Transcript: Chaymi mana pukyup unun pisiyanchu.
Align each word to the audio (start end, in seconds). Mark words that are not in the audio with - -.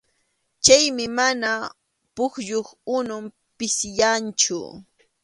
Chaymi 0.63 1.05
mana 1.17 1.51
pukyup 2.15 2.67
unun 2.97 3.25
pisiyanchu. 3.57 4.59